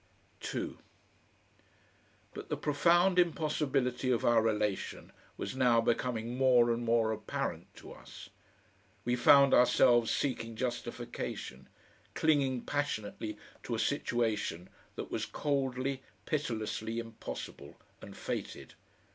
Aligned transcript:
2 0.39 0.79
But 2.33 2.49
the 2.49 2.57
profound 2.57 3.19
impossibility 3.19 4.09
of 4.09 4.25
our 4.25 4.41
relation 4.41 5.11
was 5.37 5.55
now 5.55 5.79
becoming 5.79 6.37
more 6.39 6.71
and 6.71 6.83
more 6.83 7.11
apparent 7.11 7.67
to 7.75 7.91
us. 7.91 8.29
We 9.05 9.15
found 9.15 9.53
ourselves 9.53 10.09
seeking 10.09 10.55
justification, 10.55 11.69
clinging 12.15 12.61
passionately 12.65 13.37
to 13.61 13.75
a 13.75 13.79
situation 13.79 14.69
that 14.95 15.11
was 15.11 15.27
coldly, 15.27 16.01
pitilessly, 16.25 16.97
impossible 16.97 17.75
and 18.01 18.17
fated. 18.17 18.73